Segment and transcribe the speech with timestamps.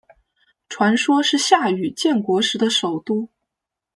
[0.67, 3.29] 传说是夏禹建国时的首都。